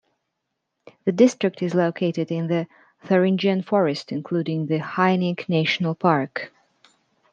The 1.05 1.11
district 1.11 1.61
is 1.61 1.75
located 1.75 2.31
in 2.31 2.47
the 2.47 2.65
Thuringian 3.05 3.61
Forest, 3.63 4.11
including 4.11 4.65
the 4.65 4.79
Hainich 4.79 5.47
national 5.47 5.93
park. 5.93 6.51